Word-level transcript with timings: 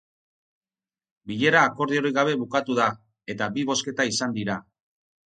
Bilera 1.31 1.61
akordiorik 1.69 2.15
gabe 2.15 2.33
bukatu 2.45 2.79
da, 2.79 2.87
eta 3.35 3.51
bi 3.59 3.67
bozketa 3.71 4.07
izan 4.15 4.35
dira. 4.39 4.57